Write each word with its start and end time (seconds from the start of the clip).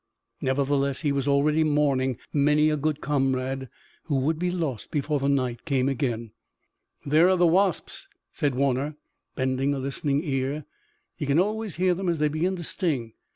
Nevertheless 0.41 1.01
he 1.01 1.11
was 1.11 1.27
already 1.27 1.63
mourning 1.63 2.17
many 2.33 2.71
a 2.71 2.75
good 2.75 3.01
comrade 3.01 3.69
who 4.05 4.15
would 4.15 4.39
be 4.39 4.49
lost 4.49 4.89
before 4.89 5.19
the 5.19 5.29
night 5.29 5.63
came 5.63 5.87
again. 5.87 6.31
"There 7.05 7.29
are 7.29 7.37
the 7.37 7.45
wasps!" 7.45 8.07
said 8.31 8.55
Warner, 8.55 8.95
bending 9.35 9.75
a 9.75 9.79
listening 9.79 10.23
ear. 10.23 10.65
"You 11.19 11.27
can 11.27 11.37
always 11.37 11.75
hear 11.75 11.93
them 11.93 12.09
as 12.09 12.17
they 12.17 12.29
begin 12.29 12.55
to 12.55 12.63
sting. 12.63 13.13